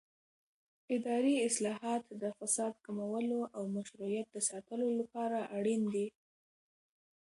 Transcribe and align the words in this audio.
اداري 0.95 1.35
اصلاحات 1.47 2.03
د 2.21 2.23
فساد 2.37 2.73
کمولو 2.85 3.39
او 3.55 3.63
مشروعیت 3.77 4.27
د 4.31 4.37
ساتلو 4.49 4.87
لپاره 4.99 5.37
اړین 5.57 5.81
دي 5.93 6.07